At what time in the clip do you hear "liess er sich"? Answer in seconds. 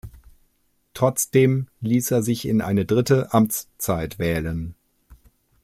1.81-2.47